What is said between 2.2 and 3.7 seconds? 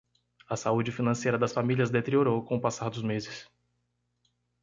com o passar dos meses